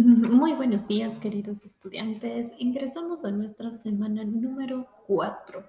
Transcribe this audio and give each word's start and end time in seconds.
Muy 0.00 0.52
buenos 0.52 0.86
días, 0.86 1.18
queridos 1.18 1.64
estudiantes. 1.64 2.54
Ingresamos 2.58 3.24
a 3.24 3.32
nuestra 3.32 3.72
semana 3.72 4.22
número 4.24 4.86
4, 5.08 5.64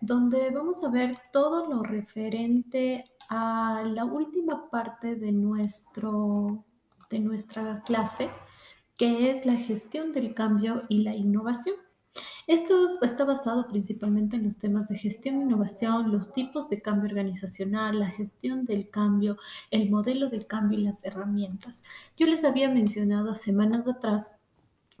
donde 0.00 0.50
vamos 0.52 0.82
a 0.82 0.90
ver 0.90 1.18
todo 1.34 1.66
lo 1.68 1.82
referente 1.82 3.04
a 3.28 3.82
la 3.84 4.06
última 4.06 4.70
parte 4.70 5.16
de, 5.16 5.32
nuestro, 5.32 6.64
de 7.10 7.20
nuestra 7.20 7.82
clase, 7.82 8.30
que 8.96 9.30
es 9.30 9.44
la 9.44 9.56
gestión 9.56 10.12
del 10.12 10.32
cambio 10.32 10.84
y 10.88 11.02
la 11.02 11.14
innovación. 11.14 11.76
Esto 12.48 12.98
está 13.02 13.26
basado 13.26 13.68
principalmente 13.68 14.36
en 14.36 14.44
los 14.44 14.56
temas 14.56 14.88
de 14.88 14.96
gestión, 14.96 15.42
innovación, 15.42 16.10
los 16.10 16.32
tipos 16.32 16.70
de 16.70 16.80
cambio 16.80 17.10
organizacional, 17.10 18.00
la 18.00 18.10
gestión 18.10 18.64
del 18.64 18.88
cambio, 18.88 19.36
el 19.70 19.90
modelo 19.90 20.30
del 20.30 20.46
cambio 20.46 20.78
y 20.78 20.82
las 20.82 21.04
herramientas. 21.04 21.84
Yo 22.16 22.26
les 22.26 22.44
había 22.44 22.70
mencionado 22.70 23.34
semanas 23.34 23.86
atrás 23.86 24.38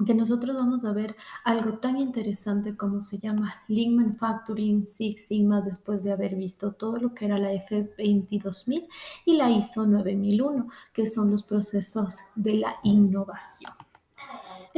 que 0.04 0.14
nosotros 0.14 0.56
vamos 0.56 0.84
a 0.84 0.92
ver 0.92 1.16
algo 1.42 1.78
tan 1.78 1.96
interesante 1.96 2.76
como 2.76 3.00
se 3.00 3.18
llama 3.18 3.62
Lean 3.66 3.96
Manufacturing 3.96 4.84
Six 4.84 5.28
Sigma 5.28 5.62
después 5.62 6.04
de 6.04 6.12
haber 6.12 6.34
visto 6.34 6.72
todo 6.72 6.98
lo 6.98 7.14
que 7.14 7.24
era 7.24 7.38
la 7.38 7.54
F22000 7.54 8.86
y 9.24 9.36
la 9.36 9.50
ISO 9.50 9.86
9001, 9.86 10.68
que 10.92 11.06
son 11.06 11.30
los 11.30 11.44
procesos 11.44 12.18
de 12.34 12.56
la 12.56 12.74
innovación. 12.82 13.72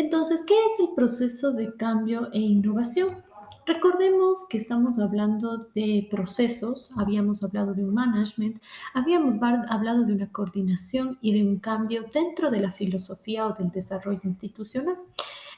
Entonces, 0.01 0.43
¿qué 0.47 0.55
es 0.55 0.81
el 0.81 0.95
proceso 0.95 1.53
de 1.53 1.75
cambio 1.77 2.31
e 2.33 2.39
innovación? 2.39 3.23
Recordemos 3.67 4.47
que 4.49 4.57
estamos 4.57 4.99
hablando 4.99 5.69
de 5.75 6.09
procesos, 6.11 6.91
habíamos 6.97 7.43
hablado 7.43 7.75
de 7.75 7.85
un 7.85 7.93
management, 7.93 8.63
habíamos 8.95 9.37
hablado 9.43 10.05
de 10.05 10.15
una 10.15 10.33
coordinación 10.33 11.19
y 11.21 11.35
de 11.35 11.47
un 11.47 11.59
cambio 11.59 12.07
dentro 12.15 12.51
de 12.51 12.61
la 12.61 12.73
filosofía 12.73 13.47
o 13.47 13.53
del 13.53 13.71
desarrollo 13.73 14.23
institucional. 14.25 14.97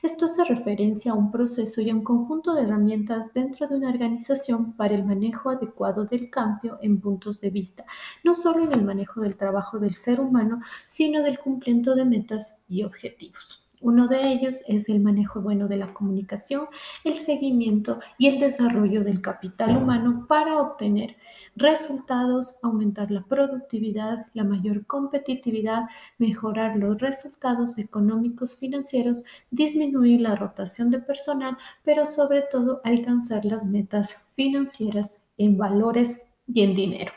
Esto 0.02 0.24
hace 0.24 0.42
referencia 0.42 1.12
a 1.12 1.14
un 1.14 1.30
proceso 1.30 1.80
y 1.80 1.90
a 1.90 1.94
un 1.94 2.02
conjunto 2.02 2.52
de 2.52 2.62
herramientas 2.62 3.32
dentro 3.32 3.68
de 3.68 3.76
una 3.76 3.90
organización 3.90 4.72
para 4.72 4.96
el 4.96 5.04
manejo 5.04 5.50
adecuado 5.50 6.04
del 6.04 6.30
cambio 6.30 6.80
en 6.82 7.00
puntos 7.00 7.40
de 7.40 7.50
vista, 7.50 7.84
no 8.24 8.34
solo 8.34 8.64
en 8.64 8.72
el 8.72 8.82
manejo 8.82 9.20
del 9.20 9.36
trabajo 9.36 9.78
del 9.78 9.94
ser 9.94 10.18
humano, 10.18 10.60
sino 10.88 11.22
del 11.22 11.38
cumplimiento 11.38 11.94
de 11.94 12.06
metas 12.06 12.64
y 12.68 12.82
objetivos. 12.82 13.61
Uno 13.82 14.06
de 14.06 14.32
ellos 14.32 14.62
es 14.68 14.88
el 14.88 15.00
manejo 15.00 15.40
bueno 15.40 15.66
de 15.66 15.76
la 15.76 15.92
comunicación, 15.92 16.66
el 17.02 17.18
seguimiento 17.18 17.98
y 18.16 18.28
el 18.28 18.38
desarrollo 18.38 19.02
del 19.02 19.20
capital 19.20 19.76
humano 19.76 20.26
para 20.28 20.60
obtener 20.60 21.16
resultados, 21.56 22.56
aumentar 22.62 23.10
la 23.10 23.24
productividad, 23.24 24.26
la 24.34 24.44
mayor 24.44 24.86
competitividad, 24.86 25.88
mejorar 26.18 26.76
los 26.76 26.98
resultados 27.00 27.76
económicos 27.76 28.54
financieros, 28.54 29.24
disminuir 29.50 30.20
la 30.20 30.36
rotación 30.36 30.92
de 30.92 31.00
personal, 31.00 31.58
pero 31.82 32.06
sobre 32.06 32.42
todo 32.42 32.80
alcanzar 32.84 33.44
las 33.44 33.64
metas 33.64 34.28
financieras 34.36 35.22
en 35.36 35.58
valores 35.58 36.28
y 36.46 36.62
en 36.62 36.76
dinero. 36.76 37.12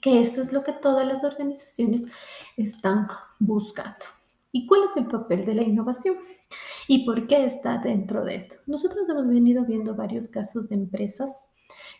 Que 0.00 0.20
eso 0.20 0.40
es 0.40 0.52
lo 0.52 0.62
que 0.62 0.72
todas 0.72 1.04
las 1.04 1.24
organizaciones 1.24 2.02
están 2.56 3.08
buscando. 3.40 4.19
¿Y 4.52 4.66
cuál 4.66 4.82
es 4.84 4.96
el 4.96 5.06
papel 5.06 5.44
de 5.44 5.54
la 5.54 5.62
innovación? 5.62 6.16
¿Y 6.88 7.04
por 7.06 7.26
qué 7.26 7.44
está 7.44 7.78
dentro 7.78 8.24
de 8.24 8.34
esto? 8.36 8.56
Nosotros 8.66 9.08
hemos 9.08 9.28
venido 9.28 9.64
viendo 9.64 9.94
varios 9.94 10.28
casos 10.28 10.68
de 10.68 10.74
empresas 10.74 11.44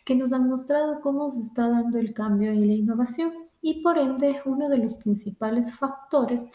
que 0.03 0.15
nos 0.15 0.33
han 0.33 0.49
mostrado 0.49 0.99
cómo 1.01 1.31
se 1.31 1.41
está 1.41 1.69
dando 1.69 1.97
el 1.97 2.13
cambio 2.13 2.53
y 2.53 2.65
la 2.65 2.73
innovación 2.73 3.31
y 3.61 3.81
por 3.83 3.97
ende 3.97 4.41
uno 4.45 4.67
de 4.67 4.79
los 4.79 4.95
principales 4.95 5.73
factores 5.73 6.49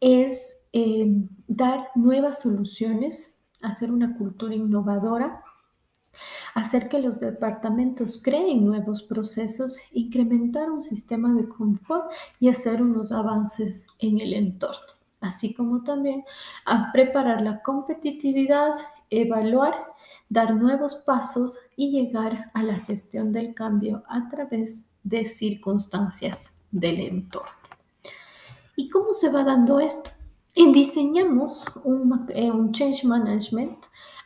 es 0.00 0.60
eh, 0.72 1.06
dar 1.46 1.88
nuevas 1.94 2.42
soluciones, 2.42 3.48
hacer 3.62 3.92
una 3.92 4.16
cultura 4.16 4.54
innovadora, 4.54 5.42
hacer 6.54 6.88
que 6.88 7.00
los 7.00 7.20
departamentos 7.20 8.20
creen 8.22 8.64
nuevos 8.64 9.02
procesos, 9.02 9.78
incrementar 9.92 10.70
un 10.70 10.82
sistema 10.82 11.32
de 11.32 11.48
confort 11.48 12.10
y 12.40 12.48
hacer 12.48 12.82
unos 12.82 13.12
avances 13.12 13.86
en 14.00 14.20
el 14.20 14.34
entorno 14.34 14.97
así 15.20 15.54
como 15.54 15.82
también 15.82 16.24
a 16.64 16.92
preparar 16.92 17.42
la 17.42 17.62
competitividad, 17.62 18.74
evaluar, 19.10 19.74
dar 20.28 20.54
nuevos 20.54 20.96
pasos 20.96 21.58
y 21.76 21.90
llegar 21.90 22.50
a 22.54 22.62
la 22.62 22.78
gestión 22.78 23.32
del 23.32 23.54
cambio 23.54 24.02
a 24.08 24.28
través 24.28 24.92
de 25.02 25.24
circunstancias 25.24 26.62
del 26.70 27.00
entorno. 27.00 27.50
¿Y 28.76 28.90
cómo 28.90 29.12
se 29.12 29.30
va 29.30 29.44
dando 29.44 29.80
esto? 29.80 30.10
diseñamos 30.72 31.64
un, 31.84 32.26
eh, 32.30 32.50
un 32.50 32.72
change 32.72 33.04
management 33.04 33.78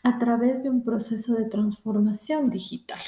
a 0.03 0.19
través 0.19 0.63
de 0.63 0.71
un 0.71 0.83
proceso 0.83 1.35
de 1.35 1.45
transformación 1.45 2.49
digital 2.49 3.01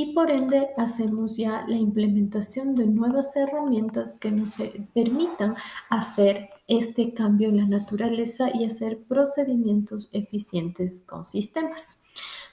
y 0.00 0.12
por 0.12 0.30
ende 0.30 0.68
hacemos 0.76 1.36
ya 1.36 1.64
la 1.66 1.76
implementación 1.76 2.76
de 2.76 2.86
nuevas 2.86 3.34
herramientas 3.34 4.16
que 4.16 4.30
nos 4.30 4.56
permitan 4.94 5.56
hacer 5.90 6.50
este 6.68 7.12
cambio 7.14 7.48
en 7.48 7.56
la 7.56 7.66
naturaleza 7.66 8.48
y 8.54 8.64
hacer 8.64 9.02
procedimientos 9.02 10.08
eficientes 10.12 11.02
con 11.02 11.24
sistemas 11.24 12.04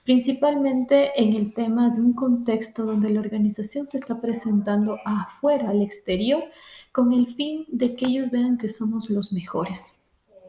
principalmente 0.04 1.22
en 1.22 1.34
el 1.34 1.54
tema 1.54 1.90
de 1.92 2.02
un 2.02 2.14
contexto 2.14 2.84
donde 2.84 3.12
la 3.12 3.20
organización 3.20 3.88
se 3.88 3.98
está 3.98 4.22
presentando 4.22 4.98
afuera, 5.04 5.70
al 5.70 5.82
exterior, 5.82 6.44
con 6.92 7.12
el 7.12 7.26
fin 7.28 7.66
de 7.70 7.96
que 7.96 8.06
ellos 8.06 8.30
vean 8.30 8.60
que 8.60 8.70
somos 8.70 9.10
los 9.10 9.34
mejores. 9.34 10.04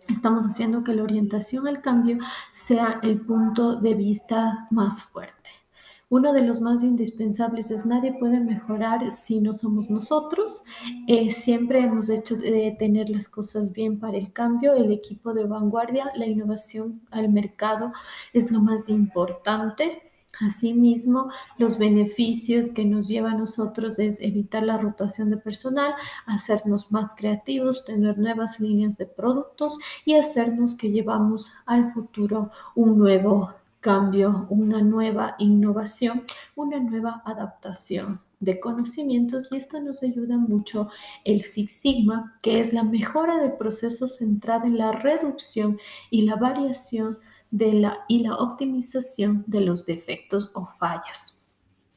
Estamos 0.08 0.46
haciendo 0.46 0.84
que 0.84 0.94
la 0.94 1.04
orientación 1.04 1.66
al 1.66 1.80
cambio 1.80 2.18
sea 2.52 3.00
el 3.02 3.20
punto 3.22 3.80
de 3.80 3.94
vista 3.94 4.68
más 4.70 5.02
fuerte. 5.02 5.65
Uno 6.08 6.32
de 6.32 6.42
los 6.42 6.60
más 6.60 6.84
indispensables 6.84 7.72
es 7.72 7.84
nadie 7.84 8.12
puede 8.12 8.38
mejorar 8.38 9.10
si 9.10 9.40
no 9.40 9.54
somos 9.54 9.90
nosotros. 9.90 10.62
Eh, 11.08 11.32
siempre 11.32 11.80
hemos 11.80 12.08
hecho 12.10 12.36
de 12.36 12.76
tener 12.78 13.10
las 13.10 13.28
cosas 13.28 13.72
bien 13.72 13.98
para 13.98 14.16
el 14.16 14.32
cambio, 14.32 14.74
el 14.74 14.92
equipo 14.92 15.34
de 15.34 15.46
vanguardia, 15.46 16.12
la 16.14 16.26
innovación 16.26 17.00
al 17.10 17.28
mercado 17.30 17.92
es 18.32 18.52
lo 18.52 18.60
más 18.60 18.88
importante. 18.88 20.00
Asimismo, 20.40 21.28
los 21.58 21.76
beneficios 21.76 22.70
que 22.70 22.84
nos 22.84 23.08
lleva 23.08 23.32
a 23.32 23.38
nosotros 23.38 23.98
es 23.98 24.20
evitar 24.20 24.62
la 24.62 24.78
rotación 24.78 25.30
de 25.30 25.38
personal, 25.38 25.94
hacernos 26.26 26.92
más 26.92 27.16
creativos, 27.16 27.84
tener 27.84 28.16
nuevas 28.16 28.60
líneas 28.60 28.96
de 28.96 29.06
productos 29.06 29.78
y 30.04 30.14
hacernos 30.14 30.76
que 30.76 30.92
llevamos 30.92 31.52
al 31.64 31.90
futuro 31.90 32.52
un 32.76 32.96
nuevo 32.96 33.54
cambio, 33.86 34.48
una 34.50 34.82
nueva 34.82 35.36
innovación, 35.38 36.24
una 36.56 36.80
nueva 36.80 37.22
adaptación 37.24 38.18
de 38.40 38.58
conocimientos 38.58 39.46
y 39.52 39.58
esto 39.58 39.80
nos 39.80 40.02
ayuda 40.02 40.38
mucho 40.38 40.90
el 41.24 41.42
Six 41.42 41.82
Sigma, 41.82 42.36
que 42.42 42.58
es 42.58 42.72
la 42.72 42.82
mejora 42.82 43.40
de 43.40 43.50
procesos 43.50 44.16
centrada 44.16 44.66
en 44.66 44.76
la 44.76 44.90
reducción 44.90 45.78
y 46.10 46.22
la 46.22 46.34
variación 46.34 47.18
de 47.52 47.74
la, 47.74 47.98
y 48.08 48.24
la 48.24 48.34
optimización 48.34 49.44
de 49.46 49.60
los 49.60 49.86
defectos 49.86 50.50
o 50.54 50.66
fallas 50.66 51.40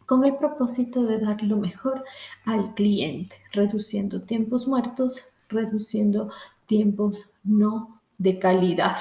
con 0.06 0.24
el 0.26 0.38
propósito 0.38 1.06
de 1.06 1.18
dar 1.18 1.42
lo 1.42 1.58
mejor 1.58 2.04
al 2.46 2.76
cliente, 2.76 3.36
reduciendo 3.52 4.22
tiempos 4.22 4.68
muertos, 4.68 5.24
reduciendo 5.48 6.32
tiempos 6.68 7.34
no 7.44 8.00
de 8.20 8.38
calidad. 8.38 8.98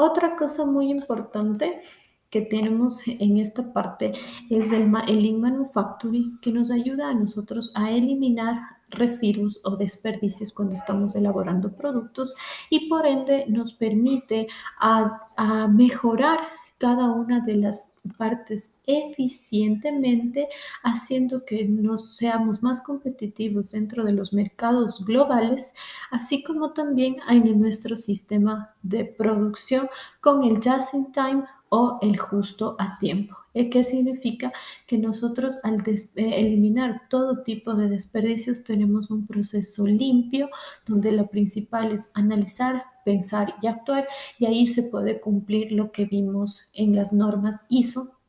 Otra 0.00 0.34
cosa 0.34 0.64
muy 0.64 0.90
importante 0.90 1.82
que 2.30 2.40
tenemos 2.40 3.06
en 3.06 3.36
esta 3.36 3.70
parte 3.70 4.12
es 4.48 4.72
el, 4.72 4.90
el 5.06 5.22
Lean 5.22 5.40
Manufacturing 5.42 6.38
que 6.40 6.52
nos 6.52 6.70
ayuda 6.70 7.10
a 7.10 7.14
nosotros 7.14 7.70
a 7.74 7.90
eliminar 7.90 8.62
residuos 8.88 9.60
o 9.62 9.76
desperdicios 9.76 10.54
cuando 10.54 10.74
estamos 10.74 11.14
elaborando 11.16 11.76
productos 11.76 12.34
y 12.70 12.88
por 12.88 13.06
ende 13.06 13.44
nos 13.48 13.74
permite 13.74 14.48
a, 14.78 15.68
mejorar 15.68 16.40
cada 16.80 17.10
una 17.10 17.40
de 17.40 17.56
las 17.56 17.92
partes 18.16 18.72
eficientemente, 18.86 20.48
haciendo 20.82 21.44
que 21.44 21.66
nos 21.66 22.16
seamos 22.16 22.62
más 22.62 22.80
competitivos 22.80 23.72
dentro 23.72 24.02
de 24.02 24.14
los 24.14 24.32
mercados 24.32 25.04
globales, 25.04 25.74
así 26.10 26.42
como 26.42 26.72
también 26.72 27.18
en 27.28 27.60
nuestro 27.60 27.98
sistema 27.98 28.74
de 28.82 29.04
producción 29.04 29.90
con 30.22 30.42
el 30.42 30.56
just 30.56 30.94
in 30.94 31.12
time 31.12 31.44
o 31.70 31.98
el 32.02 32.18
justo 32.18 32.76
a 32.78 32.98
tiempo. 32.98 33.36
¿Qué 33.54 33.82
significa? 33.82 34.52
Que 34.86 34.98
nosotros 34.98 35.58
al 35.62 35.82
eh, 35.88 36.04
eliminar 36.14 37.02
todo 37.08 37.42
tipo 37.42 37.74
de 37.74 37.88
desperdicios 37.88 38.62
tenemos 38.62 39.10
un 39.10 39.26
proceso 39.26 39.86
limpio 39.86 40.50
donde 40.86 41.12
lo 41.12 41.28
principal 41.28 41.92
es 41.92 42.10
analizar, 42.14 42.84
pensar 43.04 43.54
y 43.62 43.68
actuar 43.68 44.06
y 44.38 44.46
ahí 44.46 44.66
se 44.66 44.84
puede 44.84 45.20
cumplir 45.20 45.72
lo 45.72 45.90
que 45.90 46.04
vimos 46.04 46.64
en 46.74 46.94
las 46.94 47.12
normas 47.12 47.64
ISO 47.68 48.20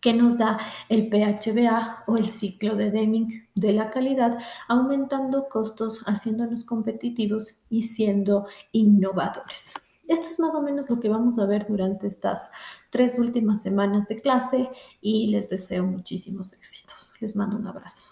que 0.00 0.14
nos 0.14 0.38
da 0.38 0.58
el 0.88 1.08
PHBA 1.08 2.04
o 2.06 2.16
el 2.16 2.28
ciclo 2.28 2.74
de 2.74 2.90
Deming 2.90 3.48
de 3.54 3.72
la 3.72 3.90
calidad, 3.90 4.38
aumentando 4.66 5.48
costos, 5.48 6.02
haciéndonos 6.06 6.64
competitivos 6.64 7.60
y 7.68 7.82
siendo 7.82 8.46
innovadores. 8.72 9.74
Esto 10.10 10.28
es 10.28 10.40
más 10.40 10.56
o 10.56 10.62
menos 10.62 10.90
lo 10.90 10.98
que 10.98 11.08
vamos 11.08 11.38
a 11.38 11.46
ver 11.46 11.68
durante 11.68 12.08
estas 12.08 12.50
tres 12.90 13.16
últimas 13.16 13.62
semanas 13.62 14.08
de 14.08 14.20
clase 14.20 14.68
y 15.00 15.28
les 15.28 15.48
deseo 15.48 15.84
muchísimos 15.84 16.52
éxitos. 16.52 17.12
Les 17.20 17.36
mando 17.36 17.56
un 17.56 17.68
abrazo. 17.68 18.06